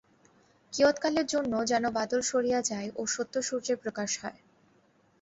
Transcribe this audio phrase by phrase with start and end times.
[0.73, 4.39] কিয়ৎকালের জন্য যেন বাদল সরিয়া যায় ও সত্যসূর্যের প্রকাশ হয়।